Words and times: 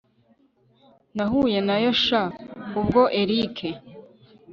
nahuye 1.15 1.59
nayo 1.67 1.91
sha 2.03 2.21
ubwo 2.79 3.01
erick 3.21 3.57